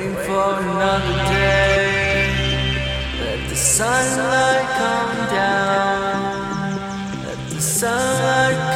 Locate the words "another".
0.60-1.16